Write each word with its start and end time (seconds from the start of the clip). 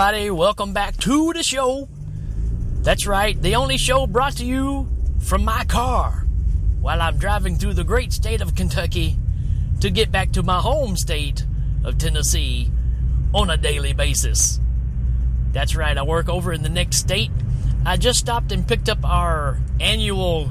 Everybody, 0.00 0.30
welcome 0.30 0.72
back 0.72 0.96
to 1.00 1.30
the 1.34 1.42
show. 1.42 1.86
That's 2.80 3.06
right, 3.06 3.38
the 3.38 3.56
only 3.56 3.76
show 3.76 4.06
brought 4.06 4.36
to 4.36 4.46
you 4.46 4.88
from 5.18 5.44
my 5.44 5.66
car 5.66 6.24
while 6.80 7.02
I'm 7.02 7.18
driving 7.18 7.56
through 7.56 7.74
the 7.74 7.84
great 7.84 8.10
state 8.10 8.40
of 8.40 8.54
Kentucky 8.54 9.18
to 9.82 9.90
get 9.90 10.10
back 10.10 10.32
to 10.32 10.42
my 10.42 10.58
home 10.58 10.96
state 10.96 11.44
of 11.84 11.98
Tennessee 11.98 12.70
on 13.34 13.50
a 13.50 13.58
daily 13.58 13.92
basis. 13.92 14.58
That's 15.52 15.76
right, 15.76 15.98
I 15.98 16.02
work 16.02 16.30
over 16.30 16.50
in 16.50 16.62
the 16.62 16.70
next 16.70 16.96
state. 16.96 17.30
I 17.84 17.98
just 17.98 18.20
stopped 18.20 18.52
and 18.52 18.66
picked 18.66 18.88
up 18.88 19.04
our 19.04 19.60
annual 19.80 20.50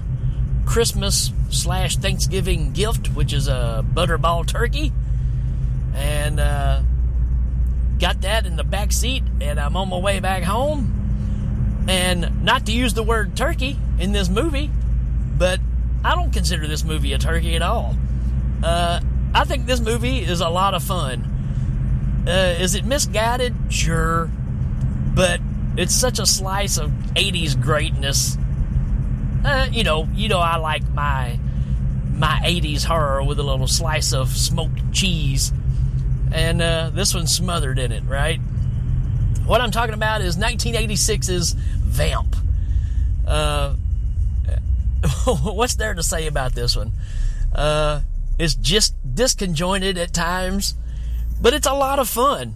Christmas 0.68 1.32
slash 1.50 1.96
Thanksgiving 1.96 2.72
gift, 2.72 3.16
which 3.16 3.34
is 3.34 3.48
a 3.48 3.84
butterball 3.96 4.46
turkey. 4.46 4.92
And, 5.96 6.40
uh, 6.40 6.82
got 8.00 8.22
that 8.22 8.46
in 8.46 8.56
the 8.56 8.64
back 8.64 8.92
seat, 8.92 9.24
and 9.42 9.60
I'm 9.60 9.76
on 9.76 9.90
my 9.90 9.98
way 9.98 10.20
back 10.20 10.44
home. 10.44 10.96
And 11.88 12.44
not 12.44 12.66
to 12.68 12.72
use 12.72 12.94
the 12.94 13.04
word 13.04 13.36
turkey 13.36 13.78
in 14.00 14.12
this 14.12 14.30
movie, 14.30 14.70
but 15.38 15.60
I 16.04 16.16
don't 16.16 16.32
consider 16.32 16.68
this 16.68 16.84
movie 16.84 17.14
a 17.14 17.18
turkey 17.18 17.56
at 17.56 17.62
all. 17.62 17.96
Uh, 18.64 19.00
I 19.34 19.44
think 19.44 19.66
this 19.66 19.80
movie 19.80 20.20
is 20.20 20.42
a 20.42 20.50
lot 20.50 20.74
of 20.74 20.84
fun. 20.84 22.26
Uh, 22.28 22.56
is 22.60 22.76
it 22.76 22.86
misguided? 22.86 23.56
Sure. 23.70 24.30
But 25.14 25.42
it's 25.78 25.96
such 25.96 26.20
a 26.20 26.26
slice 26.26 26.78
of 26.78 26.92
80s 27.16 27.60
greatness. 27.60 28.38
Uh, 29.44 29.68
you 29.72 29.84
know, 29.84 30.08
you 30.14 30.30
know 30.30 30.40
I 30.40 30.58
like 30.58 30.88
my 30.94 31.40
my 32.14 32.42
80s 32.44 32.84
horror 32.84 33.24
with 33.24 33.40
a 33.40 33.44
little 33.44 33.68
slice 33.68 34.12
of 34.14 34.30
smoked 34.36 34.92
cheese 34.92 35.54
and 36.32 36.62
uh, 36.62 36.90
this 36.94 37.14
one's 37.14 37.34
smothered 37.34 37.80
in 37.80 37.92
it, 37.92 38.04
right? 38.04 38.40
What 39.46 39.62
I'm 39.62 39.72
talking 39.72 39.96
about 39.96 40.22
is 40.22 40.38
1986's 40.38 41.54
Vamp. 41.54 42.36
Uh, 43.28 43.74
what's 45.44 45.76
there 45.76 45.94
to 45.94 46.04
say 46.04 46.28
about 46.28 46.54
this 46.54 46.76
one? 46.76 46.92
Uh, 47.54 48.02
it's 48.38 48.56
just 48.56 48.96
disconjointed 49.16 49.98
at 49.98 50.14
times, 50.14 50.76
but 51.42 51.54
it's 51.54 51.68
a 51.68 51.74
lot 51.74 52.00
of 52.00 52.08
fun. 52.08 52.56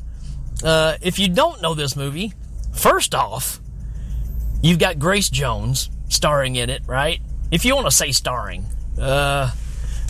Uh, 0.64 0.98
if 1.02 1.20
you 1.20 1.28
don't 1.28 1.62
know 1.62 1.74
this 1.74 1.96
movie, 1.96 2.34
first 2.74 3.16
off, 3.16 3.60
you've 4.62 4.80
got 4.80 5.00
Grace 5.00 5.30
Jones 5.30 5.90
starring 6.10 6.56
in 6.56 6.70
it, 6.70 6.84
right? 6.86 7.20
If 7.52 7.66
you 7.66 7.76
want 7.76 7.88
to 7.88 7.92
say 7.92 8.12
starring, 8.12 8.66
uh, 9.00 9.52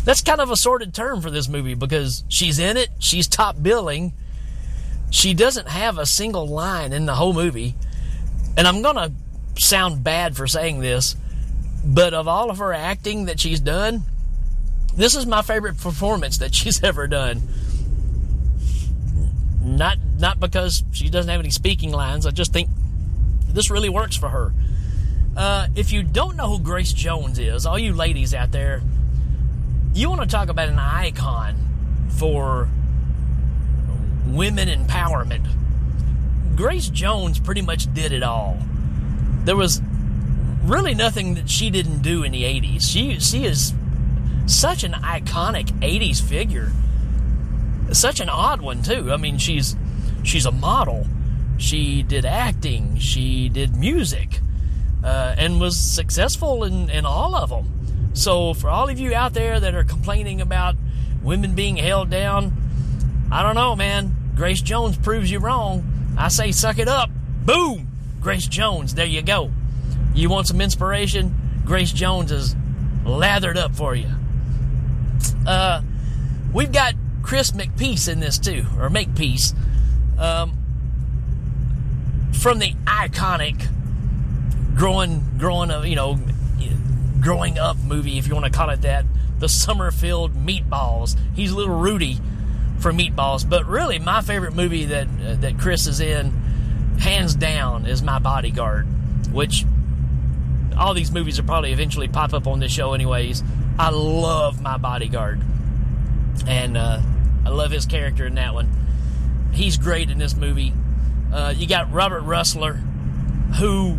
that's 0.03 0.21
kind 0.21 0.41
of 0.41 0.51
a 0.51 0.55
sordid 0.55 0.93
term 0.93 1.21
for 1.21 1.31
this 1.31 1.47
movie 1.47 1.75
because 1.75 2.23
she's 2.27 2.59
in 2.59 2.77
it, 2.77 2.89
she's 2.99 3.27
top 3.27 3.61
billing, 3.61 4.13
she 5.09 5.33
doesn't 5.33 5.69
have 5.69 5.97
a 5.97 6.05
single 6.05 6.47
line 6.47 6.91
in 6.91 7.05
the 7.05 7.15
whole 7.15 7.33
movie. 7.33 7.75
And 8.57 8.67
I'm 8.67 8.81
going 8.81 8.95
to 8.95 9.11
sound 9.61 10.03
bad 10.03 10.35
for 10.35 10.47
saying 10.47 10.79
this, 10.79 11.15
but 11.85 12.13
of 12.13 12.27
all 12.27 12.49
of 12.49 12.57
her 12.57 12.73
acting 12.73 13.25
that 13.25 13.39
she's 13.39 13.59
done, 13.59 14.03
this 14.95 15.15
is 15.15 15.25
my 15.25 15.41
favorite 15.41 15.77
performance 15.77 16.37
that 16.39 16.53
she's 16.55 16.83
ever 16.83 17.07
done. 17.07 17.41
Not 19.61 19.97
not 20.19 20.39
because 20.39 20.83
she 20.91 21.09
doesn't 21.09 21.29
have 21.29 21.39
any 21.39 21.49
speaking 21.49 21.91
lines. 21.91 22.25
I 22.25 22.31
just 22.31 22.51
think 22.51 22.69
this 23.47 23.69
really 23.69 23.89
works 23.89 24.15
for 24.15 24.29
her. 24.29 24.53
Uh, 25.37 25.67
if 25.75 25.91
you 25.91 26.03
don't 26.03 26.35
know 26.35 26.49
who 26.49 26.59
Grace 26.59 26.91
Jones 26.91 27.39
is, 27.39 27.65
all 27.65 27.79
you 27.79 27.93
ladies 27.93 28.33
out 28.33 28.51
there, 28.51 28.81
you 29.93 30.09
want 30.09 30.21
to 30.21 30.27
talk 30.27 30.49
about 30.49 30.69
an 30.69 30.79
icon 30.79 31.55
for 32.17 32.69
women 34.27 34.67
empowerment. 34.67 35.47
Grace 36.55 36.89
Jones 36.89 37.39
pretty 37.39 37.61
much 37.61 37.93
did 37.93 38.11
it 38.11 38.23
all. 38.23 38.57
There 39.43 39.55
was 39.55 39.81
really 40.63 40.93
nothing 40.95 41.35
that 41.35 41.49
she 41.49 41.69
didn't 41.69 42.01
do 42.01 42.23
in 42.23 42.31
the 42.31 42.43
80s. 42.43 42.83
She 42.83 43.19
she 43.19 43.45
is 43.45 43.73
such 44.45 44.83
an 44.83 44.93
iconic 44.93 45.67
80s 45.79 46.21
figure. 46.21 46.71
Such 47.91 48.19
an 48.19 48.29
odd 48.29 48.61
one 48.61 48.81
too. 48.81 49.11
I 49.11 49.17
mean, 49.17 49.37
she's 49.37 49.75
she's 50.23 50.45
a 50.45 50.51
model. 50.51 51.05
She 51.57 52.01
did 52.03 52.25
acting, 52.25 52.97
she 52.97 53.47
did 53.47 53.75
music, 53.75 54.39
uh, 55.03 55.35
and 55.37 55.61
was 55.61 55.77
successful 55.77 56.63
in, 56.63 56.89
in 56.89 57.05
all 57.05 57.35
of 57.35 57.49
them. 57.49 57.82
So, 58.13 58.53
for 58.53 58.69
all 58.69 58.89
of 58.89 58.99
you 58.99 59.13
out 59.13 59.33
there 59.33 59.59
that 59.59 59.73
are 59.73 59.83
complaining 59.83 60.39
about 60.39 60.75
women 61.23 61.55
being 61.55 61.77
held 61.77 62.09
down, 62.09 62.53
I 63.31 63.41
don't 63.41 63.55
know, 63.55 63.75
man. 63.75 64.15
Grace 64.35 64.61
Jones 64.61 64.97
proves 64.97 65.31
you 65.31 65.39
wrong. 65.39 65.83
I 66.17 66.27
say, 66.27 66.51
suck 66.51 66.77
it 66.77 66.87
up. 66.87 67.09
Boom! 67.45 67.87
Grace 68.21 68.47
Jones, 68.47 68.93
there 68.93 69.05
you 69.05 69.21
go. 69.21 69.51
You 70.13 70.29
want 70.29 70.47
some 70.47 70.61
inspiration? 70.61 71.61
Grace 71.65 71.91
Jones 71.91 72.31
is 72.31 72.55
lathered 73.05 73.57
up 73.57 73.75
for 73.75 73.95
you. 73.95 74.09
Uh, 75.45 75.81
we've 76.53 76.71
got 76.71 76.93
Chris 77.21 77.51
McPeace 77.51 78.07
in 78.07 78.19
this 78.19 78.37
too, 78.37 78.65
or 78.79 78.89
Makepeace, 78.89 79.53
um, 80.19 80.57
from 82.33 82.59
the 82.59 82.73
iconic 82.85 83.67
growing, 84.75 85.25
growing, 85.37 85.71
of 85.71 85.85
you 85.85 85.95
know, 85.95 86.19
growing 87.23 87.57
up 87.57 87.77
movie, 87.77 88.17
if 88.17 88.27
you 88.27 88.33
want 88.33 88.45
to 88.45 88.51
call 88.51 88.69
it 88.69 88.81
that, 88.81 89.05
the 89.39 89.47
Summerfield 89.47 90.33
Meatballs. 90.35 91.17
He's 91.35 91.51
little 91.53 91.75
Rudy 91.75 92.19
from 92.79 92.97
Meatballs, 92.97 93.49
but 93.49 93.65
really 93.65 93.97
my 93.97 94.21
favorite 94.21 94.53
movie 94.53 94.85
that 94.85 95.07
uh, 95.07 95.35
that 95.35 95.57
Chris 95.57 95.87
is 95.87 96.01
in, 96.01 96.31
hands 96.99 97.33
down, 97.33 97.85
is 97.85 98.01
My 98.03 98.19
Bodyguard, 98.19 98.85
which 99.31 99.65
all 100.77 100.93
these 100.93 101.11
movies 101.11 101.39
will 101.39 101.47
probably 101.47 101.71
eventually 101.71 102.07
pop 102.07 102.33
up 102.33 102.45
on 102.45 102.59
this 102.59 102.71
show, 102.71 102.93
anyways. 102.93 103.41
I 103.79 103.89
love 103.89 104.61
My 104.61 104.77
Bodyguard, 104.77 105.41
and 106.45 106.77
uh, 106.77 106.99
I 107.45 107.49
love 107.49 107.71
his 107.71 107.85
character 107.85 108.27
in 108.27 108.35
that 108.35 108.53
one. 108.53 108.69
He's 109.53 109.77
great 109.77 110.09
in 110.09 110.17
this 110.17 110.35
movie. 110.35 110.73
Uh, 111.31 111.53
you 111.55 111.67
got 111.67 111.91
Robert 111.91 112.23
Rusler, 112.23 112.77
who, 113.55 113.97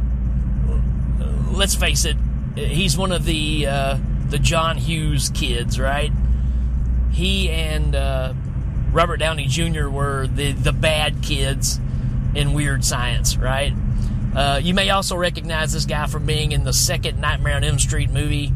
let's 1.57 1.75
face 1.75 2.05
it, 2.05 2.17
he's 2.55 2.97
one 2.97 3.13
of 3.13 3.25
the 3.25 3.67
uh, 3.67 3.99
the 4.29 4.39
John 4.39 4.77
Hughes 4.77 5.31
kids, 5.31 5.79
right? 5.79 6.13
He 7.13 7.51
and 7.51 7.95
uh, 7.95 8.35
Robert 8.93 9.19
Downey 9.19 9.47
Jr. 9.47 9.89
were 9.89 10.27
the 10.27 10.53
the 10.53 10.73
bad 10.73 11.23
kids 11.23 11.81
in 12.35 12.53
Weird 12.53 12.85
Science, 12.85 13.37
right? 13.37 13.73
Uh, 14.35 14.61
you 14.63 14.75
may 14.75 14.91
also 14.91 15.17
recognize 15.17 15.73
this 15.73 15.85
guy 15.85 16.07
from 16.07 16.27
being 16.27 16.53
in 16.53 16.65
the 16.65 16.73
second 16.73 17.21
Nightmare 17.21 17.57
on 17.57 17.65
Elm 17.65 17.79
Street 17.79 18.11
movie. 18.11 18.53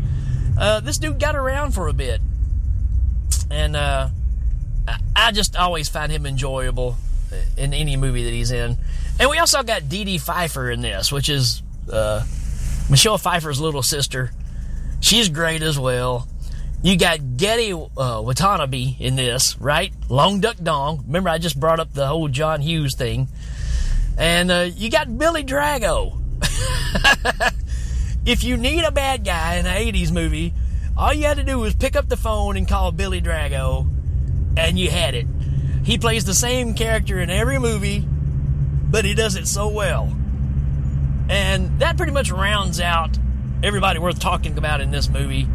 Uh, 0.58 0.80
this 0.80 0.98
dude 0.98 1.20
got 1.20 1.36
around 1.36 1.72
for 1.72 1.86
a 1.86 1.92
bit, 1.92 2.20
and 3.48 3.76
uh, 3.76 4.08
I 5.14 5.30
just 5.30 5.56
always 5.56 5.88
find 5.88 6.10
him 6.10 6.26
enjoyable 6.26 6.96
in 7.56 7.74
any 7.74 7.96
movie 7.96 8.24
that 8.24 8.32
he's 8.32 8.50
in. 8.50 8.76
And 9.20 9.30
we 9.30 9.38
also 9.38 9.62
got 9.62 9.82
Dedee 9.82 10.20
Pfeiffer 10.20 10.70
in 10.70 10.80
this, 10.80 11.12
which 11.12 11.28
is 11.28 11.62
uh, 11.92 12.24
Michelle 12.90 13.18
Pfeiffer's 13.18 13.60
little 13.60 13.82
sister. 13.82 14.32
She's 15.00 15.28
great 15.28 15.62
as 15.62 15.78
well. 15.78 16.26
You 16.82 16.96
got 16.96 17.18
Gedde 17.36 17.90
uh, 17.96 18.22
Watanabe 18.22 18.96
in 19.00 19.16
this, 19.16 19.60
right? 19.60 19.92
Long 20.08 20.40
Duck 20.40 20.56
Dong. 20.62 21.04
Remember, 21.06 21.28
I 21.28 21.38
just 21.38 21.58
brought 21.58 21.80
up 21.80 21.92
the 21.92 22.06
whole 22.06 22.28
John 22.28 22.60
Hughes 22.60 22.94
thing. 22.94 23.28
And 24.16 24.50
uh, 24.50 24.68
you 24.74 24.90
got 24.90 25.16
Billy 25.18 25.44
Drago. 25.44 26.20
if 28.26 28.44
you 28.44 28.56
need 28.56 28.84
a 28.84 28.90
bad 28.90 29.24
guy 29.24 29.56
in 29.56 29.66
an 29.66 29.76
80s 29.76 30.12
movie, 30.12 30.54
all 30.96 31.12
you 31.12 31.26
had 31.26 31.36
to 31.36 31.44
do 31.44 31.58
was 31.58 31.74
pick 31.74 31.94
up 31.94 32.08
the 32.08 32.16
phone 32.16 32.56
and 32.56 32.66
call 32.66 32.90
Billy 32.90 33.20
Drago, 33.20 33.88
and 34.56 34.78
you 34.78 34.90
had 34.90 35.14
it. 35.14 35.26
He 35.84 35.98
plays 35.98 36.24
the 36.24 36.34
same 36.34 36.74
character 36.74 37.20
in 37.20 37.30
every 37.30 37.58
movie, 37.58 38.04
but 38.90 39.04
he 39.04 39.14
does 39.14 39.36
it 39.36 39.46
so 39.46 39.68
well. 39.68 40.12
And 41.28 41.80
that 41.80 41.96
pretty 41.96 42.12
much 42.12 42.30
rounds 42.30 42.80
out 42.80 43.18
everybody 43.62 43.98
worth 43.98 44.18
talking 44.18 44.56
about 44.56 44.80
in 44.80 44.90
this 44.90 45.08
movie. 45.08 45.46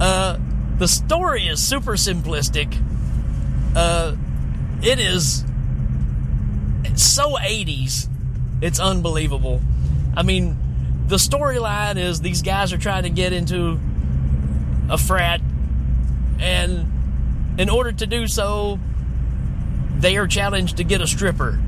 Uh, 0.00 0.38
the 0.78 0.86
story 0.86 1.46
is 1.48 1.60
super 1.60 1.92
simplistic. 1.92 2.76
Uh, 3.74 4.14
it 4.82 4.98
is 4.98 5.44
so 6.94 7.36
80s, 7.36 8.08
it's 8.60 8.80
unbelievable. 8.80 9.60
I 10.16 10.22
mean, 10.22 10.56
the 11.06 11.16
storyline 11.16 11.96
is 11.96 12.20
these 12.20 12.42
guys 12.42 12.72
are 12.72 12.78
trying 12.78 13.04
to 13.04 13.10
get 13.10 13.32
into 13.32 13.78
a 14.90 14.98
frat, 14.98 15.40
and 16.38 17.56
in 17.58 17.68
order 17.68 17.92
to 17.92 18.06
do 18.06 18.26
so, 18.26 18.78
they 19.98 20.16
are 20.16 20.26
challenged 20.26 20.76
to 20.78 20.84
get 20.84 21.00
a 21.00 21.06
stripper. 21.06 21.58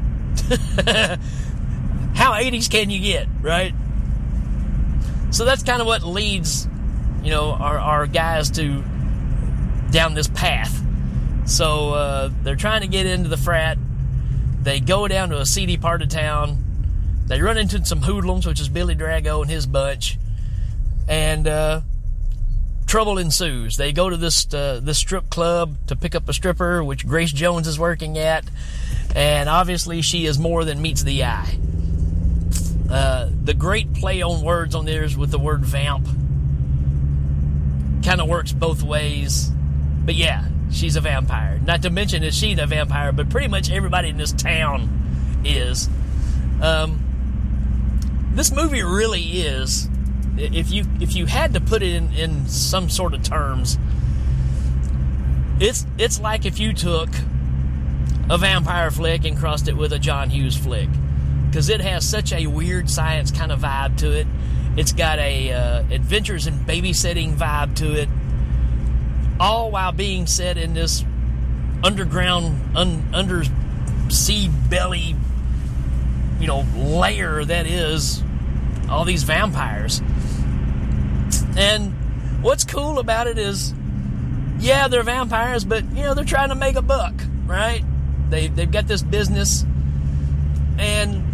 how 2.21 2.33
80s 2.33 2.71
can 2.71 2.91
you 2.91 3.01
get, 3.01 3.27
right? 3.41 3.73
So 5.31 5.47
that's 5.47 5.63
kind 5.63 5.81
of 5.81 5.87
what 5.87 6.03
leads, 6.03 6.69
you 7.23 7.31
know, 7.31 7.53
our, 7.53 7.79
our 7.79 8.07
guys 8.07 8.51
to 8.51 8.85
down 9.91 10.13
this 10.13 10.29
path. 10.29 10.79
So 11.47 11.95
uh, 11.95 12.31
they're 12.43 12.57
trying 12.57 12.83
to 12.83 12.89
get 12.89 13.07
into 13.07 13.31
the 13.31 13.39
frat. 13.39 13.79
They 14.61 14.81
go 14.81 15.09
down 15.09 15.31
to 15.31 15.39
a 15.39 15.47
seedy 15.47 15.79
part 15.79 16.03
of 16.03 16.11
town. 16.11 16.63
They 17.27 17.41
run 17.41 17.57
into 17.57 17.83
some 17.87 18.03
hoodlums, 18.03 18.47
which 18.47 18.61
is 18.61 18.69
Billy 18.69 18.95
Drago 18.95 19.41
and 19.41 19.51
his 19.51 19.65
bunch, 19.65 20.19
and 21.09 21.49
uh, 21.49 21.81
trouble 22.87 23.17
ensues. 23.17 23.79
They 23.79 23.93
go 23.93 24.11
to 24.11 24.19
this 24.19 24.53
uh, 24.53 24.81
this 24.83 24.99
strip 24.99 25.31
club 25.31 25.75
to 25.87 25.97
pick 25.97 26.15
up 26.15 26.29
a 26.29 26.35
stripper, 26.35 26.85
which 26.85 27.07
Grace 27.07 27.33
Jones 27.33 27.67
is 27.67 27.79
working 27.79 28.19
at, 28.19 28.45
and 29.15 29.49
obviously 29.49 30.03
she 30.03 30.27
is 30.27 30.39
more 30.39 30.67
than 30.67 30.83
meets 30.83 31.03
the 31.03 31.25
eye. 31.25 31.57
Uh, 32.91 33.29
the 33.45 33.55
great 33.55 33.93
play 33.95 34.23
on 34.23 34.43
words 34.43 34.75
on 34.75 34.85
there 34.85 35.05
is 35.05 35.17
with 35.17 35.31
the 35.31 35.39
word 35.39 35.65
vamp. 35.65 36.07
Kind 38.05 38.21
of 38.21 38.29
works 38.29 38.53
both 38.53 38.83
ways, 38.83 39.51
but 40.05 40.15
yeah, 40.15 40.49
she's 40.73 40.97
a 40.97 41.01
vampire. 41.01 41.61
Not 41.65 41.83
to 41.83 41.91
mention 41.91 42.23
is 42.25 42.35
she 42.35 42.53
a 42.53 42.67
vampire, 42.67 43.13
but 43.13 43.31
pretty 43.31 43.49
much 43.49 43.71
everybody 43.71 44.09
in 44.09 44.17
this 44.17 44.33
town 44.33 45.41
is. 45.45 45.89
Um, 46.63 48.31
this 48.35 48.53
movie 48.53 48.83
really 48.83 49.23
is 49.23 49.89
if 50.37 50.71
you 50.71 50.85
if 51.01 51.15
you 51.15 51.27
had 51.27 51.55
to 51.55 51.61
put 51.61 51.83
it 51.83 51.95
in, 51.95 52.13
in 52.15 52.47
some 52.47 52.89
sort 52.89 53.13
of 53.13 53.23
terms 53.23 53.79
it's 55.61 55.87
it's 55.99 56.21
like 56.21 56.47
if 56.47 56.59
you 56.59 56.73
took 56.73 57.09
a 58.31 58.39
vampire 58.39 58.91
flick 58.91 59.25
and 59.25 59.37
crossed 59.37 59.69
it 59.69 59.77
with 59.77 59.93
a 59.93 59.99
John 59.99 60.31
Hughes 60.31 60.57
flick 60.57 60.89
because 61.51 61.69
it 61.69 61.81
has 61.81 62.09
such 62.09 62.33
a 62.33 62.47
weird 62.47 62.89
science 62.89 63.31
kind 63.31 63.53
of 63.53 63.61
vibe 63.61 63.97
to 63.99 64.11
it 64.11 64.27
it's 64.77 64.93
got 64.93 65.19
a 65.19 65.53
uh, 65.53 65.83
adventures 65.91 66.47
and 66.47 66.67
babysitting 66.67 67.35
vibe 67.35 67.75
to 67.75 68.01
it 68.01 68.09
all 69.39 69.71
while 69.71 69.93
being 69.93 70.27
set 70.27 70.57
in 70.57 70.75
this 70.75 71.05
underground 71.83 72.77
un, 72.77 73.09
under 73.13 73.43
sea 74.09 74.49
belly 74.69 75.17
you 76.41 76.47
know 76.47 76.65
layer 76.77 77.45
that 77.45 77.67
is 77.67 78.23
all 78.91 79.05
these 79.05 79.23
vampires. 79.23 80.03
And 81.57 82.43
what's 82.43 82.65
cool 82.65 82.99
about 82.99 83.29
it 83.29 83.39
is, 83.39 83.73
yeah, 84.59 84.89
they're 84.89 85.03
vampires, 85.03 85.65
but 85.65 85.85
you 85.93 86.03
know 86.03 86.15
they're 86.15 86.25
trying 86.25 86.49
to 86.49 86.55
make 86.55 86.77
a 86.77 86.83
buck, 86.83 87.15
right? 87.47 87.83
They 88.29 88.49
they've 88.49 88.71
got 88.71 88.89
this 88.89 89.03
business, 89.03 89.65
and 90.79 91.25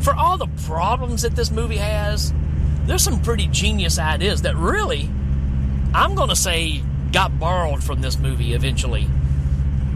for 0.00 0.14
all 0.14 0.36
the 0.36 0.48
problems 0.66 1.22
that 1.22 1.34
this 1.34 1.50
movie 1.50 1.76
has, 1.76 2.32
there's 2.84 3.02
some 3.02 3.20
pretty 3.22 3.46
genius 3.46 3.98
ideas 3.98 4.42
that 4.42 4.56
really, 4.56 5.10
I'm 5.94 6.14
gonna 6.14 6.36
say, 6.36 6.82
got 7.12 7.38
borrowed 7.38 7.82
from 7.82 8.00
this 8.00 8.18
movie 8.18 8.52
eventually. 8.52 9.06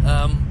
Um, 0.06 0.44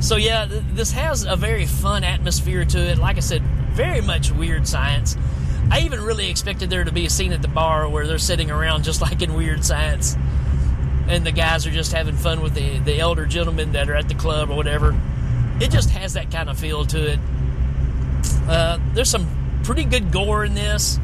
so 0.00 0.16
yeah, 0.16 0.46
th- 0.46 0.62
this 0.74 0.92
has 0.92 1.24
a 1.24 1.36
very 1.36 1.66
fun 1.66 2.04
atmosphere 2.04 2.64
to 2.64 2.78
it. 2.78 2.98
Like 2.98 3.16
I 3.16 3.20
said, 3.20 3.42
very 3.72 4.00
much 4.00 4.30
weird 4.30 4.68
science. 4.68 5.16
I 5.70 5.80
even 5.80 6.02
really 6.02 6.30
expected 6.30 6.70
there 6.70 6.84
to 6.84 6.92
be 6.92 7.06
a 7.06 7.10
scene 7.10 7.32
at 7.32 7.42
the 7.42 7.48
bar 7.48 7.88
where 7.88 8.06
they're 8.06 8.18
sitting 8.18 8.50
around 8.50 8.84
just 8.84 9.00
like 9.06 9.22
in 9.22 9.34
Weird 9.34 9.64
Science, 9.64 10.14
and 11.08 11.24
the 11.24 11.32
guys 11.32 11.66
are 11.66 11.70
just 11.70 11.92
having 11.92 12.16
fun 12.16 12.42
with 12.42 12.54
the 12.54 12.78
the 12.80 12.98
elder 12.98 13.26
gentlemen 13.26 13.72
that 13.72 13.88
are 13.88 13.94
at 13.94 14.08
the 14.08 14.14
club 14.14 14.50
or 14.50 14.56
whatever. 14.56 14.94
It 15.60 15.70
just 15.70 15.90
has 15.90 16.14
that 16.14 16.30
kind 16.30 16.50
of 16.50 16.58
feel 16.58 16.84
to 16.86 17.12
it. 17.12 17.18
Uh, 18.48 18.78
there's 18.92 19.10
some 19.10 19.60
pretty 19.64 19.84
good 19.84 20.12
gore 20.12 20.44
in 20.44 20.54
this, 20.54 20.98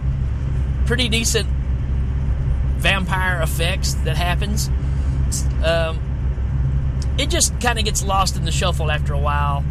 pretty 0.87 1.09
decent 1.09 1.49
vampire 2.79 3.41
effects 3.43 3.95
that 3.95 4.17
happens. 4.17 4.69
Um, 5.65 5.99
it 7.19 7.29
just 7.29 7.59
kind 7.61 7.79
of 7.79 7.85
gets 7.85 8.03
lost 8.03 8.37
in 8.37 8.45
the 8.45 8.53
shuffle 8.53 8.91
after 8.91 9.13
a 9.13 9.19
while. 9.19 9.65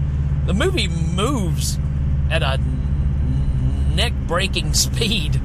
The 0.45 0.53
movie 0.53 0.87
moves 0.87 1.79
at 2.29 2.43
a 2.43 2.59
neck 3.95 4.13
breaking 4.27 4.73
speed. 4.75 5.39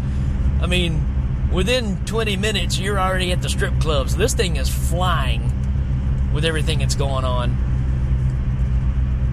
I 0.60 0.66
mean, 0.66 1.50
within 1.52 2.04
20 2.04 2.36
minutes, 2.36 2.78
you're 2.78 2.98
already 2.98 3.32
at 3.32 3.42
the 3.42 3.48
strip 3.48 3.80
clubs. 3.80 4.16
This 4.16 4.34
thing 4.34 4.56
is 4.56 4.68
flying 4.68 5.50
with 6.32 6.44
everything 6.44 6.80
that's 6.80 6.94
going 6.94 7.24
on. 7.24 7.56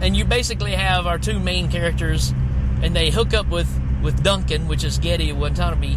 And 0.02 0.16
you 0.16 0.26
basically 0.26 0.72
have 0.72 1.06
our 1.06 1.20
two 1.20 1.40
main 1.40 1.70
characters, 1.70 2.34
and 2.82 2.96
they 2.96 3.10
hook 3.10 3.34
up 3.34 3.48
with, 3.48 3.70
with 4.02 4.24
Duncan, 4.24 4.68
which 4.68 4.84
is 4.84 5.00
Gedde 5.00 5.34
Watanabe, 5.34 5.96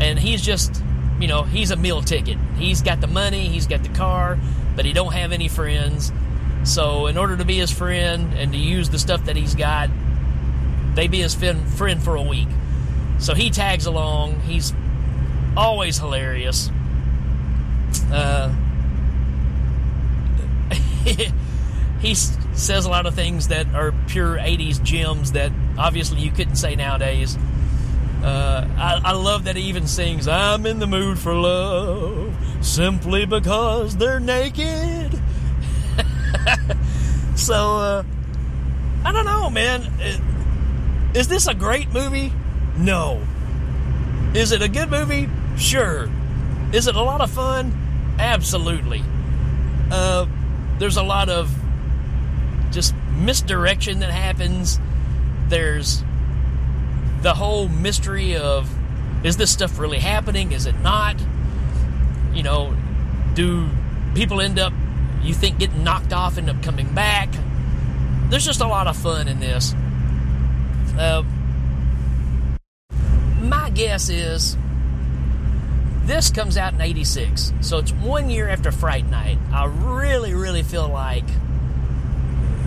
and 0.00 0.18
he's 0.18 0.42
just, 0.42 0.82
you 1.20 1.28
know, 1.28 1.42
he's 1.42 1.70
a 1.70 1.76
meal 1.76 2.02
ticket. 2.02 2.38
He's 2.56 2.82
got 2.82 3.00
the 3.00 3.06
money, 3.06 3.48
he's 3.48 3.66
got 3.66 3.82
the 3.82 3.88
car, 3.90 4.38
but 4.76 4.84
he 4.84 4.92
don't 4.92 5.12
have 5.12 5.32
any 5.32 5.48
friends. 5.48 6.12
So 6.64 7.06
in 7.06 7.16
order 7.16 7.36
to 7.36 7.44
be 7.44 7.56
his 7.56 7.70
friend 7.70 8.34
and 8.34 8.52
to 8.52 8.58
use 8.58 8.90
the 8.90 8.98
stuff 8.98 9.24
that 9.24 9.36
he's 9.36 9.54
got, 9.54 9.90
they 10.94 11.08
be 11.08 11.20
his 11.20 11.34
friend 11.34 12.02
for 12.02 12.16
a 12.16 12.22
week. 12.22 12.48
So 13.18 13.34
he 13.34 13.50
tags 13.50 13.86
along. 13.86 14.40
He's 14.40 14.72
always 15.56 15.98
hilarious. 15.98 16.70
Uh, 18.12 18.54
he 22.00 22.14
says 22.14 22.84
a 22.84 22.88
lot 22.88 23.06
of 23.06 23.14
things 23.14 23.48
that 23.48 23.66
are 23.74 23.92
pure 24.06 24.36
80s 24.36 24.82
gems 24.82 25.32
that 25.32 25.52
obviously 25.76 26.20
you 26.20 26.30
couldn't 26.30 26.56
say 26.56 26.76
nowadays. 26.76 27.36
Uh, 28.22 28.66
I, 28.76 29.00
I, 29.04 29.12
love 29.12 29.44
that 29.44 29.54
he 29.54 29.62
even 29.62 29.86
sings, 29.86 30.26
I'm 30.26 30.66
in 30.66 30.80
the 30.80 30.88
mood 30.88 31.20
for 31.20 31.34
love 31.34 32.34
simply 32.60 33.26
because 33.26 33.96
they're 33.96 34.18
naked. 34.18 35.12
so, 37.36 37.76
uh, 37.76 38.02
I 39.04 39.12
don't 39.12 39.24
know, 39.24 39.50
man. 39.50 39.82
Is 41.14 41.28
this 41.28 41.46
a 41.46 41.54
great 41.54 41.92
movie? 41.92 42.32
No. 42.76 43.24
Is 44.34 44.52
it 44.52 44.62
a 44.62 44.68
good 44.68 44.90
movie? 44.90 45.28
Sure. 45.56 46.10
Is 46.72 46.86
it 46.86 46.96
a 46.96 47.02
lot 47.02 47.20
of 47.20 47.30
fun? 47.30 48.16
Absolutely. 48.18 49.02
Uh, 49.90 50.26
there's 50.78 50.96
a 50.96 51.02
lot 51.02 51.28
of 51.28 51.50
just 52.70 52.94
misdirection 53.16 54.00
that 54.00 54.10
happens. 54.10 54.80
There's 55.48 56.02
the 57.22 57.34
whole 57.34 57.68
mystery 57.68 58.36
of 58.36 58.68
is 59.24 59.36
this 59.36 59.50
stuff 59.50 59.78
really 59.78 59.98
happening? 59.98 60.52
Is 60.52 60.66
it 60.66 60.78
not? 60.80 61.16
You 62.32 62.42
know, 62.42 62.76
do 63.34 63.68
people 64.14 64.40
end 64.40 64.58
up, 64.58 64.72
you 65.22 65.34
think, 65.34 65.58
getting 65.58 65.82
knocked 65.82 66.12
off, 66.12 66.38
end 66.38 66.48
up 66.48 66.62
coming 66.62 66.94
back? 66.94 67.28
There's 68.30 68.44
just 68.44 68.60
a 68.60 68.66
lot 68.66 68.86
of 68.86 68.96
fun 68.96 69.26
in 69.26 69.40
this. 69.40 69.74
Uh, 70.96 71.24
my 73.40 73.70
guess 73.70 74.08
is 74.08 74.56
this 76.02 76.30
comes 76.30 76.56
out 76.56 76.72
in 76.72 76.80
86 76.80 77.52
so 77.60 77.78
it's 77.78 77.92
one 77.92 78.30
year 78.30 78.48
after 78.48 78.72
fright 78.72 79.06
night 79.08 79.38
i 79.52 79.66
really 79.66 80.34
really 80.34 80.62
feel 80.62 80.88
like 80.88 81.24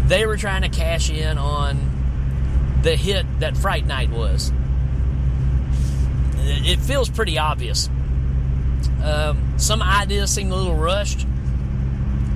they 0.08 0.26
were 0.26 0.38
trying 0.38 0.64
to 0.64 0.70
cash 0.70 1.10
in 1.10 1.38
on 1.38 2.80
the 2.84 2.96
hit 2.96 3.26
that 3.40 3.58
fright 3.58 3.86
night 3.86 4.10
was. 4.10 4.52
It 6.44 6.80
feels 6.80 7.10
pretty 7.10 7.38
obvious. 7.38 7.90
Um, 9.04 9.56
some 9.58 9.82
ideas 9.82 10.32
seem 10.32 10.52
a 10.52 10.56
little 10.56 10.76
rushed 10.76 11.26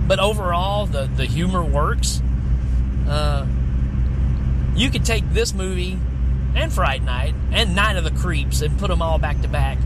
but 0.08 0.20
overall 0.20 0.86
the, 0.86 1.10
the 1.16 1.26
humor 1.26 1.64
works. 1.64 2.22
Uh, 3.08 3.46
you 4.76 4.90
could 4.90 5.06
take 5.06 5.30
this 5.32 5.54
movie 5.54 5.98
and 6.56 6.72
Fright 6.72 7.04
Night 7.04 7.34
and 7.52 7.76
Night 7.76 7.98
of 7.98 8.04
the 8.04 8.12
Creeps 8.12 8.62
and 8.62 8.78
put 8.78 8.90
them 8.90 9.02
all 9.02 9.18
back 9.18 9.42
to 9.42 9.48
back, 9.48 9.78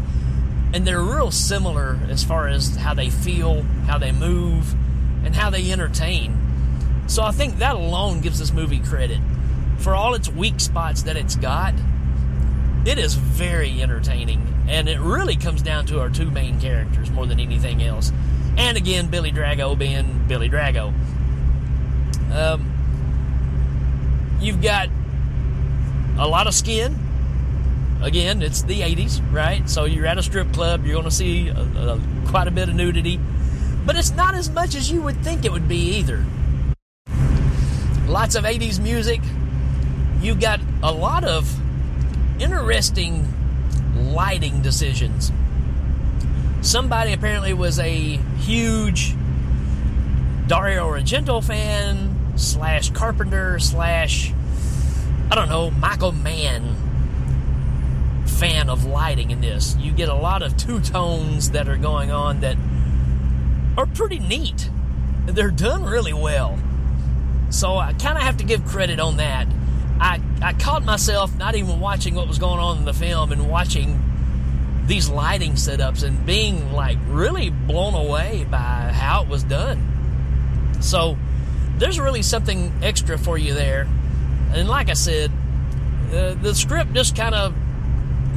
and 0.73 0.85
they're 0.85 1.01
real 1.01 1.31
similar 1.31 1.99
as 2.09 2.23
far 2.23 2.47
as 2.47 2.75
how 2.75 2.93
they 2.93 3.09
feel, 3.09 3.63
how 3.87 3.97
they 3.97 4.11
move, 4.11 4.73
and 5.23 5.35
how 5.35 5.49
they 5.49 5.71
entertain. 5.71 6.37
So 7.09 7.23
I 7.23 7.31
think 7.31 7.57
that 7.57 7.75
alone 7.75 8.21
gives 8.21 8.39
this 8.39 8.53
movie 8.53 8.79
credit. 8.79 9.19
For 9.79 9.95
all 9.95 10.13
its 10.13 10.29
weak 10.29 10.59
spots 10.59 11.03
that 11.03 11.17
it's 11.17 11.35
got, 11.35 11.73
it 12.85 12.97
is 12.97 13.15
very 13.15 13.81
entertaining, 13.81 14.41
and 14.67 14.87
it 14.87 14.99
really 14.99 15.35
comes 15.35 15.61
down 15.61 15.85
to 15.87 15.99
our 15.99 16.09
two 16.09 16.31
main 16.31 16.59
characters 16.61 17.09
more 17.11 17.25
than 17.25 17.39
anything 17.39 17.83
else. 17.83 18.11
And 18.57 18.77
again, 18.77 19.07
Billy 19.07 19.31
Drago 19.31 19.77
being 19.77 20.25
Billy 20.27 20.49
Drago. 20.49 20.93
Um, 22.33 22.79
You've 24.41 24.61
got 24.61 24.87
a 26.17 26.27
lot 26.27 26.47
of 26.47 26.53
skin. 26.53 26.97
Again, 28.01 28.41
it's 28.41 28.61
the 28.61 28.79
80s, 28.81 29.21
right? 29.33 29.69
So 29.69 29.83
you're 29.83 30.05
at 30.05 30.17
a 30.17 30.23
strip 30.23 30.53
club, 30.53 30.85
you're 30.85 30.93
going 30.93 31.03
to 31.03 31.11
see 31.11 31.49
a, 31.49 31.59
a, 31.59 32.01
quite 32.27 32.47
a 32.47 32.51
bit 32.51 32.69
of 32.69 32.75
nudity. 32.75 33.19
But 33.85 33.97
it's 33.97 34.11
not 34.11 34.35
as 34.35 34.49
much 34.49 34.75
as 34.75 34.89
you 34.89 35.01
would 35.01 35.17
think 35.17 35.43
it 35.43 35.51
would 35.51 35.67
be 35.67 35.97
either. 35.97 36.25
Lots 38.09 38.33
of 38.33 38.43
80s 38.43 38.79
music. 38.79 39.21
You've 40.19 40.39
got 40.39 40.59
a 40.81 40.91
lot 40.91 41.23
of 41.23 41.47
interesting 42.41 43.31
lighting 43.95 44.63
decisions. 44.63 45.31
Somebody 46.61 47.13
apparently 47.13 47.53
was 47.53 47.77
a 47.77 48.17
huge 48.39 49.13
Dario 50.47 50.89
Argento 50.89 51.43
fan 51.45 52.15
slash 52.35 52.89
Carpenter 52.89 53.59
slash 53.59 54.33
I 55.29 55.35
don't 55.35 55.47
know 55.47 55.69
Michael 55.69 56.11
Mann 56.11 56.75
fan 58.25 58.71
of 58.71 58.85
lighting 58.85 59.29
in 59.29 59.39
this. 59.39 59.77
You 59.77 59.91
get 59.91 60.09
a 60.09 60.15
lot 60.15 60.41
of 60.41 60.57
two 60.57 60.79
tones 60.79 61.51
that 61.51 61.69
are 61.69 61.77
going 61.77 62.09
on 62.09 62.39
that 62.39 62.57
are 63.77 63.85
pretty 63.85 64.17
neat. 64.17 64.71
They're 65.27 65.51
done 65.51 65.83
really 65.83 66.13
well. 66.13 66.57
So 67.49 67.77
I 67.77 67.93
kind 67.93 68.17
of 68.17 68.23
have 68.23 68.37
to 68.37 68.43
give 68.43 68.65
credit 68.65 68.99
on 68.99 69.17
that. 69.17 69.47
I, 69.99 70.21
I 70.41 70.53
caught 70.53 70.85
myself 70.85 71.35
not 71.37 71.55
even 71.55 71.79
watching 71.79 72.15
what 72.15 72.27
was 72.27 72.39
going 72.39 72.59
on 72.59 72.77
in 72.77 72.85
the 72.85 72.93
film 72.93 73.31
and 73.31 73.49
watching 73.49 73.99
these 74.85 75.09
lighting 75.09 75.53
setups 75.53 76.03
and 76.03 76.25
being 76.25 76.71
like 76.73 76.97
really 77.07 77.49
blown 77.49 77.93
away 77.93 78.45
by 78.49 78.57
how 78.57 79.23
it 79.23 79.29
was 79.29 79.43
done. 79.43 80.77
So 80.81 81.17
there's 81.77 81.99
really 81.99 82.21
something 82.21 82.71
extra 82.81 83.17
for 83.17 83.37
you 83.37 83.53
there. 83.53 83.87
And 84.53 84.67
like 84.67 84.89
I 84.89 84.93
said, 84.93 85.31
uh, 86.11 86.33
the 86.33 86.55
script 86.55 86.93
just 86.93 87.15
kind 87.15 87.35
of 87.35 87.53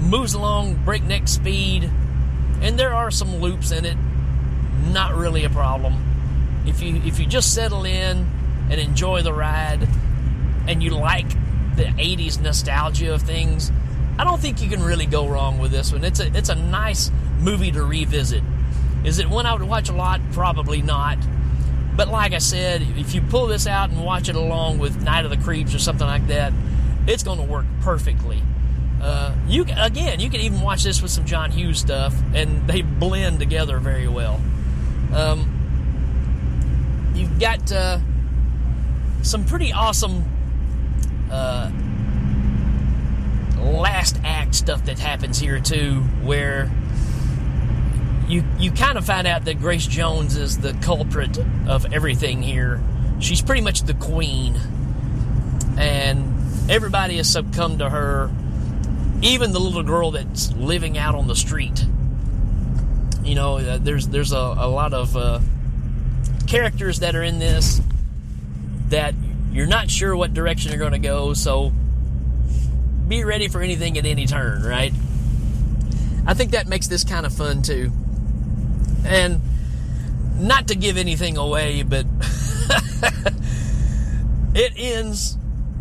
moves 0.02 0.34
along 0.34 0.84
breakneck 0.84 1.28
speed, 1.28 1.90
and 2.60 2.78
there 2.78 2.92
are 2.92 3.10
some 3.10 3.36
loops 3.36 3.70
in 3.70 3.84
it. 3.84 3.96
Not 4.92 5.14
really 5.14 5.44
a 5.44 5.50
problem. 5.50 6.62
If 6.66 6.82
you 6.82 6.96
if 7.04 7.18
you 7.18 7.26
just 7.26 7.54
settle 7.54 7.84
in 7.84 8.26
and 8.70 8.80
enjoy 8.80 9.22
the 9.22 9.32
ride, 9.32 9.86
and 10.66 10.82
you 10.82 10.90
like 10.90 11.28
the 11.76 11.84
'80s 11.84 12.40
nostalgia 12.40 13.14
of 13.14 13.22
things, 13.22 13.72
I 14.18 14.24
don't 14.24 14.40
think 14.40 14.62
you 14.62 14.68
can 14.68 14.82
really 14.82 15.06
go 15.06 15.26
wrong 15.26 15.58
with 15.58 15.70
this 15.70 15.92
one. 15.92 16.04
It's 16.04 16.20
a 16.20 16.26
it's 16.36 16.48
a 16.48 16.54
nice 16.54 17.10
movie 17.40 17.72
to 17.72 17.82
revisit. 17.82 18.42
Is 19.04 19.18
it 19.18 19.28
one 19.28 19.46
I 19.46 19.54
would 19.54 19.62
watch 19.62 19.88
a 19.88 19.92
lot? 19.92 20.20
Probably 20.32 20.82
not. 20.82 21.18
But 21.96 22.08
like 22.08 22.32
I 22.32 22.38
said, 22.38 22.82
if 22.96 23.14
you 23.14 23.20
pull 23.20 23.46
this 23.46 23.66
out 23.66 23.90
and 23.90 24.02
watch 24.04 24.28
it 24.28 24.36
along 24.36 24.78
with 24.78 25.02
Night 25.02 25.24
of 25.24 25.30
the 25.30 25.36
Creeps 25.36 25.74
or 25.74 25.78
something 25.78 26.06
like 26.06 26.26
that, 26.28 26.52
it's 27.06 27.22
going 27.22 27.38
to 27.38 27.44
work 27.44 27.66
perfectly. 27.80 28.42
Uh, 29.02 29.34
you 29.48 29.66
again, 29.76 30.20
you 30.20 30.30
can 30.30 30.40
even 30.40 30.60
watch 30.60 30.84
this 30.84 31.02
with 31.02 31.10
some 31.10 31.24
John 31.26 31.50
Hughes 31.50 31.80
stuff, 31.80 32.14
and 32.34 32.66
they 32.68 32.82
blend 32.82 33.40
together 33.40 33.78
very 33.78 34.06
well. 34.06 34.40
Um, 35.12 37.10
you've 37.14 37.40
got 37.40 37.72
uh, 37.72 37.98
some 39.22 39.44
pretty 39.44 39.72
awesome 39.72 40.24
uh, 41.30 41.70
last 43.60 44.18
act 44.24 44.54
stuff 44.54 44.84
that 44.84 44.98
happens 44.98 45.38
here 45.38 45.60
too, 45.60 46.00
where 46.22 46.70
you 48.28 48.44
you 48.58 48.70
kind 48.72 48.98
of 48.98 49.04
find 49.04 49.26
out 49.26 49.44
that 49.44 49.58
Grace 49.58 49.86
Jones 49.86 50.36
is 50.36 50.58
the 50.58 50.74
culprit 50.74 51.38
of 51.66 51.92
everything 51.92 52.42
here. 52.42 52.80
She's 53.20 53.40
pretty 53.40 53.60
much 53.62 53.82
the 53.82 53.94
queen, 53.94 54.56
and 55.78 56.70
everybody 56.70 57.16
has 57.16 57.30
succumbed 57.30 57.78
to 57.78 57.88
her 57.88 58.30
even 59.22 59.52
the 59.52 59.60
little 59.60 59.84
girl 59.84 60.10
that's 60.10 60.52
living 60.54 60.98
out 60.98 61.14
on 61.14 61.28
the 61.28 61.36
street. 61.36 61.86
You 63.22 63.36
know, 63.36 63.58
uh, 63.58 63.78
there's 63.78 64.08
there's 64.08 64.32
a, 64.32 64.36
a 64.36 64.68
lot 64.68 64.92
of 64.92 65.16
uh, 65.16 65.40
characters 66.48 67.00
that 67.00 67.14
are 67.14 67.22
in 67.22 67.38
this 67.38 67.80
that 68.92 69.14
you're 69.52 69.66
not 69.66 69.90
sure 69.90 70.16
what 70.16 70.32
direction 70.32 70.70
you're 70.70 70.78
going 70.78 70.92
to 70.92 70.98
go, 70.98 71.34
so 71.34 71.72
be 73.08 73.24
ready 73.24 73.48
for 73.48 73.60
anything 73.60 73.98
at 73.98 74.06
any 74.06 74.26
turn, 74.26 74.62
right? 74.62 74.92
I 76.26 76.34
think 76.34 76.52
that 76.52 76.68
makes 76.68 76.88
this 76.88 77.04
kind 77.04 77.26
of 77.26 77.32
fun 77.32 77.62
too. 77.62 77.90
And 79.04 79.40
not 80.38 80.68
to 80.68 80.74
give 80.74 80.96
anything 80.96 81.36
away, 81.36 81.82
but 81.82 82.06
it 84.54 84.72
ends 84.76 85.36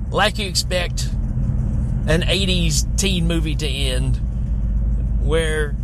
like 0.10 0.38
you 0.38 0.48
expect 0.48 1.04
an 2.08 2.22
80s 2.22 2.98
teen 2.98 3.28
movie 3.28 3.56
to 3.56 3.68
end 3.68 4.18
where 5.22 5.76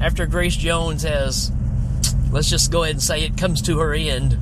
after 0.00 0.26
Grace 0.26 0.56
Jones 0.56 1.02
has 1.02 1.50
let's 2.30 2.48
just 2.48 2.70
go 2.70 2.82
ahead 2.82 2.96
and 2.96 3.02
say 3.02 3.24
it 3.24 3.36
comes 3.36 3.62
to 3.62 3.78
her 3.78 3.94
end 3.94 4.38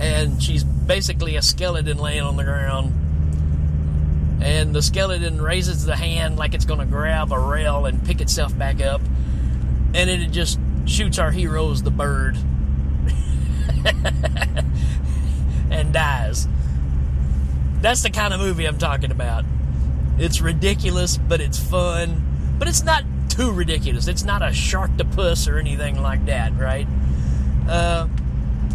and 0.00 0.42
she's 0.42 0.64
basically 0.64 1.36
a 1.36 1.42
skeleton 1.42 1.98
laying 1.98 2.22
on 2.22 2.36
the 2.36 2.44
ground 2.44 2.92
and 4.42 4.74
the 4.74 4.82
skeleton 4.82 5.40
raises 5.40 5.84
the 5.84 5.96
hand 5.96 6.36
like 6.36 6.54
it's 6.54 6.64
going 6.64 6.80
to 6.80 6.86
grab 6.86 7.32
a 7.32 7.38
rail 7.38 7.86
and 7.86 8.04
pick 8.04 8.20
itself 8.20 8.56
back 8.58 8.82
up 8.82 9.00
and 9.94 10.10
it 10.10 10.30
just 10.30 10.58
shoots 10.86 11.18
our 11.18 11.30
heroes 11.30 11.82
the 11.82 11.90
bird 11.90 12.36
and 15.70 15.92
dies 15.92 16.48
that's 17.80 18.02
the 18.02 18.10
kind 18.10 18.34
of 18.34 18.40
movie 18.40 18.66
i'm 18.66 18.78
talking 18.78 19.10
about 19.10 19.44
it's 20.18 20.40
ridiculous, 20.40 21.16
but 21.18 21.40
it's 21.40 21.58
fun. 21.58 22.22
But 22.58 22.68
it's 22.68 22.84
not 22.84 23.04
too 23.28 23.52
ridiculous. 23.52 24.06
It's 24.06 24.24
not 24.24 24.42
a 24.42 24.46
Sharktopus 24.46 25.52
or 25.52 25.58
anything 25.58 26.00
like 26.00 26.26
that, 26.26 26.56
right? 26.56 26.86
Uh, 27.68 28.06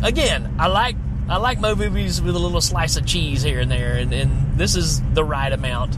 again, 0.04 0.54
I 0.60 0.68
like 0.68 0.96
I 1.30 1.38
like 1.38 1.60
my 1.60 1.74
movies 1.76 2.22
with 2.22 2.36
a 2.36 2.40
little 2.40 2.62
slice 2.62 2.98
of 2.98 3.06
cheese 3.06 3.44
here 3.44 3.60
and 3.60 3.70
there, 3.70 3.94
and, 3.94 4.12
and 4.14 4.58
this 4.58 4.76
is 4.76 5.02
the 5.14 5.24
right 5.24 5.52
amount. 5.52 5.98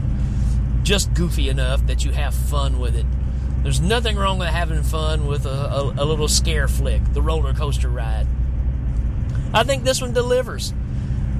Just 0.82 1.14
goofy 1.14 1.48
enough 1.48 1.86
that 1.86 2.04
you 2.04 2.12
have 2.12 2.34
fun 2.34 2.78
with 2.78 2.96
it. 2.96 3.06
There's 3.62 3.80
nothing 3.80 4.16
wrong 4.16 4.38
with 4.38 4.48
having 4.48 4.82
fun 4.82 5.26
with 5.26 5.46
a, 5.46 5.48
a, 5.48 5.82
a 5.84 6.04
little 6.04 6.28
scare 6.28 6.68
flick, 6.68 7.00
the 7.12 7.22
roller 7.22 7.54
coaster 7.54 7.88
ride. 7.88 8.26
I 9.54 9.64
think 9.64 9.84
this 9.84 10.00
one 10.00 10.12
delivers. 10.12 10.72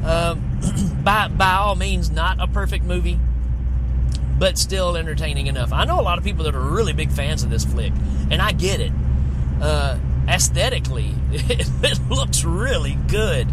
Um, 0.04 1.00
by 1.04 1.28
by 1.28 1.54
all 1.54 1.76
means, 1.76 2.10
not 2.10 2.40
a 2.40 2.46
perfect 2.46 2.84
movie 2.84 3.18
but 4.42 4.58
still 4.58 4.96
entertaining 4.96 5.46
enough. 5.46 5.72
I 5.72 5.84
know 5.84 6.00
a 6.00 6.02
lot 6.02 6.18
of 6.18 6.24
people 6.24 6.42
that 6.46 6.56
are 6.56 6.60
really 6.60 6.92
big 6.92 7.12
fans 7.12 7.44
of 7.44 7.50
this 7.50 7.64
flick, 7.64 7.92
and 8.28 8.42
I 8.42 8.50
get 8.50 8.80
it. 8.80 8.90
Uh, 9.60 9.96
aesthetically, 10.26 11.14
it, 11.30 11.70
it, 11.84 12.00
looks 12.10 12.42
really 12.42 12.98
good, 13.06 13.46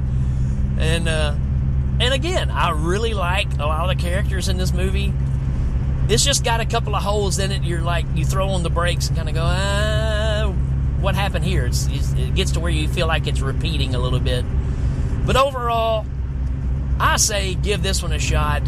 and 0.79 1.07
uh, 1.07 1.35
and 1.99 2.13
again, 2.13 2.49
I 2.49 2.71
really 2.71 3.13
like 3.13 3.53
a 3.59 3.65
lot 3.65 3.89
of 3.89 3.97
the 3.97 4.01
characters 4.01 4.47
in 4.49 4.57
this 4.57 4.73
movie. 4.73 5.13
It's 6.07 6.23
just 6.23 6.43
got 6.43 6.59
a 6.59 6.65
couple 6.65 6.95
of 6.95 7.03
holes 7.03 7.37
in 7.37 7.51
it. 7.51 7.63
You're 7.63 7.81
like 7.81 8.05
you 8.15 8.25
throw 8.25 8.49
on 8.49 8.63
the 8.63 8.69
brakes 8.69 9.07
and 9.07 9.17
kind 9.17 9.29
of 9.29 9.35
go, 9.35 9.43
ah, 9.43 10.51
what 10.99 11.15
happened 11.15 11.45
here? 11.45 11.65
It's, 11.65 11.87
it 11.87 12.33
gets 12.33 12.53
to 12.53 12.59
where 12.59 12.71
you 12.71 12.87
feel 12.87 13.07
like 13.07 13.27
it's 13.27 13.41
repeating 13.41 13.93
a 13.93 13.99
little 13.99 14.19
bit, 14.19 14.43
but 15.25 15.35
overall, 15.35 16.05
I 16.99 17.17
say 17.17 17.53
give 17.53 17.83
this 17.83 18.01
one 18.01 18.11
a 18.11 18.19
shot 18.19 18.63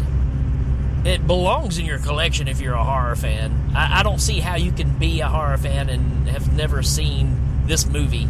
it 1.04 1.26
belongs 1.26 1.78
in 1.78 1.84
your 1.84 1.98
collection 1.98 2.48
if 2.48 2.60
you're 2.60 2.74
a 2.74 2.84
horror 2.84 3.16
fan. 3.16 3.72
I, 3.74 4.00
I, 4.00 4.02
don't 4.02 4.20
see 4.20 4.38
how 4.38 4.56
you 4.56 4.70
can 4.70 4.98
be 4.98 5.20
a 5.20 5.28
horror 5.28 5.56
fan 5.58 5.88
and 5.88 6.28
have 6.28 6.52
never 6.56 6.82
seen 6.82 7.66
this 7.66 7.86
movie. 7.86 8.28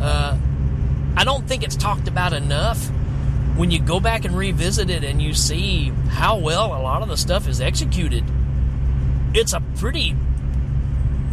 Uh, 0.00 0.38
I 1.16 1.24
don't 1.24 1.46
think 1.46 1.62
it's 1.62 1.76
talked 1.76 2.08
about 2.08 2.32
enough. 2.32 2.90
When 3.56 3.70
you 3.70 3.80
go 3.80 4.00
back 4.00 4.24
and 4.24 4.36
revisit 4.36 4.90
it 4.90 5.04
and 5.04 5.20
you 5.20 5.34
see 5.34 5.90
how 6.08 6.38
well 6.38 6.66
a 6.66 6.80
lot 6.80 7.02
of 7.02 7.08
the 7.08 7.16
stuff 7.16 7.48
is 7.48 7.60
executed, 7.60 8.24
it's 9.34 9.52
a 9.52 9.60
pretty, 9.76 10.14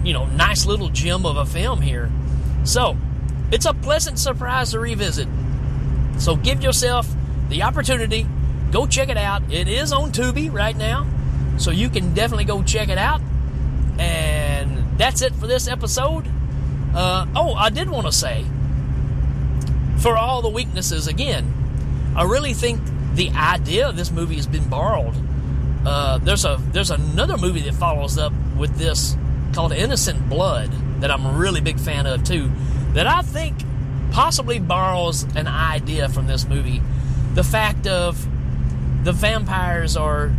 you 0.03 0.13
know, 0.13 0.25
nice 0.25 0.65
little 0.65 0.89
gem 0.89 1.25
of 1.25 1.37
a 1.37 1.45
film 1.45 1.81
here. 1.81 2.11
So, 2.63 2.97
it's 3.51 3.65
a 3.65 3.73
pleasant 3.73 4.19
surprise 4.19 4.71
to 4.71 4.79
revisit. 4.79 5.27
So, 6.17 6.35
give 6.35 6.61
yourself 6.61 7.07
the 7.49 7.63
opportunity 7.63 8.27
go 8.71 8.85
check 8.85 9.09
it 9.09 9.17
out. 9.17 9.41
It 9.51 9.67
is 9.67 9.91
on 9.91 10.11
Tubi 10.11 10.51
right 10.51 10.75
now, 10.75 11.07
so 11.57 11.71
you 11.71 11.89
can 11.89 12.13
definitely 12.13 12.45
go 12.45 12.63
check 12.63 12.89
it 12.89 12.97
out. 12.97 13.21
And 13.99 14.97
that's 14.97 15.21
it 15.21 15.33
for 15.35 15.47
this 15.47 15.67
episode. 15.67 16.27
Uh, 16.93 17.25
oh, 17.35 17.53
I 17.53 17.69
did 17.69 17.89
want 17.89 18.05
to 18.05 18.11
say, 18.11 18.45
for 19.99 20.17
all 20.17 20.41
the 20.41 20.49
weaknesses, 20.49 21.07
again, 21.07 21.53
I 22.15 22.23
really 22.23 22.53
think 22.53 22.81
the 23.15 23.31
idea 23.31 23.89
of 23.89 23.95
this 23.95 24.11
movie 24.11 24.35
has 24.35 24.47
been 24.47 24.69
borrowed. 24.69 25.15
Uh, 25.85 26.17
there's 26.19 26.45
a 26.45 26.61
there's 26.71 26.91
another 26.91 27.37
movie 27.37 27.61
that 27.61 27.73
follows 27.73 28.17
up 28.17 28.33
with 28.57 28.75
this 28.77 29.15
called 29.53 29.71
Innocent 29.71 30.29
Blood 30.29 30.71
that 31.01 31.11
I'm 31.11 31.25
a 31.25 31.31
really 31.31 31.61
big 31.61 31.79
fan 31.79 32.05
of 32.05 32.23
too. 32.23 32.51
That 32.93 33.07
I 33.07 33.21
think 33.21 33.57
possibly 34.11 34.59
borrows 34.59 35.23
an 35.35 35.47
idea 35.47 36.09
from 36.09 36.27
this 36.27 36.47
movie. 36.47 36.81
The 37.33 37.43
fact 37.43 37.87
of 37.87 38.27
the 39.03 39.11
vampires 39.11 39.95
are 39.95 40.31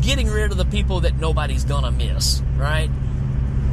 getting 0.00 0.28
rid 0.28 0.50
of 0.50 0.56
the 0.56 0.64
people 0.64 1.00
that 1.00 1.16
nobody's 1.16 1.64
gonna 1.64 1.90
miss, 1.90 2.42
right? 2.56 2.90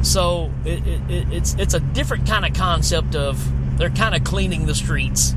So 0.02 0.52
it, 0.64 0.86
it, 0.86 1.32
it's 1.32 1.54
it's 1.54 1.74
a 1.74 1.80
different 1.80 2.26
kind 2.26 2.46
of 2.46 2.54
concept 2.54 3.16
of 3.16 3.36
they're 3.78 3.90
kind 3.90 4.14
of 4.14 4.24
cleaning 4.24 4.66
the 4.66 4.74
streets, 4.74 5.34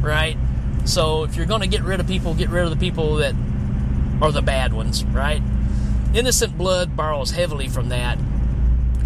right? 0.00 0.36
So 0.84 1.24
if 1.24 1.34
you're 1.36 1.46
gonna 1.46 1.66
get 1.66 1.82
rid 1.82 1.98
of 1.98 2.06
people, 2.06 2.34
get 2.34 2.50
rid 2.50 2.64
of 2.64 2.70
the 2.70 2.76
people 2.76 3.16
that 3.16 3.34
are 4.22 4.32
the 4.32 4.42
bad 4.42 4.72
ones, 4.72 5.04
right? 5.04 5.42
Innocent 6.14 6.58
Blood 6.58 6.96
borrows 6.96 7.30
heavily 7.30 7.68
from 7.68 7.90
that. 7.90 8.18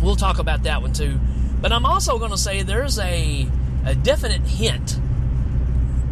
We'll 0.01 0.17
talk 0.17 0.39
about 0.39 0.65
that 0.65 0.83
one 0.83 0.93
too. 0.93 1.19
But 1.61 1.73
I'm 1.73 1.87
also 1.87 2.19
going 2.19 2.31
to 2.31 2.39
say 2.39 2.63
there's 2.63 2.99
a, 2.99 3.47
a 3.87 3.95
definite 3.95 4.43
hint 4.43 4.99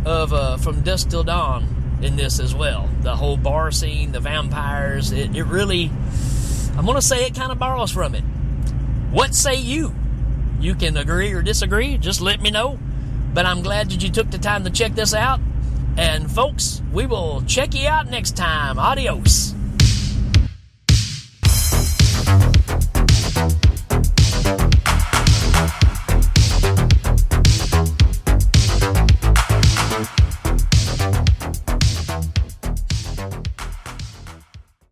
of 0.04 0.32
uh, 0.32 0.56
From 0.56 0.82
Dusk 0.82 1.10
Till 1.10 1.24
Dawn 1.24 1.98
in 2.02 2.16
this 2.16 2.40
as 2.40 2.54
well. 2.54 2.88
The 3.02 3.16
whole 3.16 3.36
bar 3.36 3.70
scene, 3.70 4.12
the 4.12 4.20
vampires. 4.20 5.12
It, 5.12 5.36
it 5.36 5.44
really, 5.44 5.90
I'm 6.76 6.84
going 6.84 6.96
to 6.96 7.02
say 7.02 7.26
it 7.26 7.34
kind 7.34 7.52
of 7.52 7.58
borrows 7.58 7.90
from 7.90 8.14
it. 8.14 8.22
What 9.10 9.34
say 9.34 9.56
you? 9.56 9.94
You 10.62 10.76
can 10.76 10.96
agree 10.96 11.32
or 11.32 11.42
disagree. 11.42 11.98
Just 11.98 12.20
let 12.20 12.40
me 12.40 12.48
know. 12.52 12.78
But 13.34 13.46
I'm 13.46 13.62
glad 13.62 13.90
that 13.90 14.00
you 14.00 14.10
took 14.10 14.30
the 14.30 14.38
time 14.38 14.62
to 14.62 14.70
check 14.70 14.94
this 14.94 15.12
out. 15.12 15.40
And 15.96 16.30
folks, 16.30 16.80
we 16.92 17.04
will 17.04 17.42
check 17.48 17.74
you 17.74 17.88
out 17.88 18.08
next 18.08 18.36
time. 18.36 18.78
Adios. 18.78 19.54